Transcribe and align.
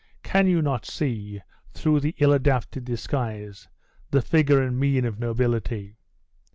can 0.23 0.47
you 0.47 0.63
not 0.63 0.83
see, 0.83 1.43
through 1.75 1.99
the 1.99 2.15
ill 2.17 2.33
adapted 2.33 2.83
disguise, 2.83 3.67
the 4.09 4.19
figure 4.19 4.59
and 4.59 4.79
mien 4.79 5.05
of 5.05 5.19
nobility? 5.19 5.95